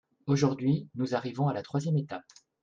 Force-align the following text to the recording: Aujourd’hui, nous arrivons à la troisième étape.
Aujourd’hui, 0.25 0.89
nous 0.95 1.13
arrivons 1.13 1.47
à 1.47 1.53
la 1.53 1.61
troisième 1.61 1.95
étape. 1.95 2.25